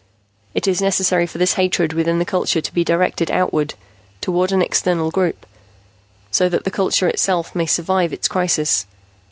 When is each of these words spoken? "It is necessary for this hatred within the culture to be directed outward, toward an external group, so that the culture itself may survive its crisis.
"It 0.55 0.67
is 0.67 0.81
necessary 0.81 1.27
for 1.27 1.37
this 1.37 1.53
hatred 1.53 1.93
within 1.93 2.17
the 2.17 2.25
culture 2.25 2.59
to 2.59 2.73
be 2.73 2.83
directed 2.83 3.29
outward, 3.29 3.75
toward 4.19 4.51
an 4.51 4.59
external 4.63 5.11
group, 5.11 5.45
so 6.31 6.49
that 6.49 6.63
the 6.63 6.71
culture 6.71 7.07
itself 7.07 7.53
may 7.53 7.67
survive 7.67 8.11
its 8.11 8.27
crisis. 8.27 8.87